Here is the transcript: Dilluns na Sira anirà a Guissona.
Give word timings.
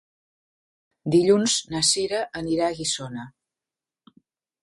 Dilluns 1.15 1.57
na 1.75 1.83
Sira 1.89 2.23
anirà 2.41 2.69
a 2.71 2.77
Guissona. 2.79 3.27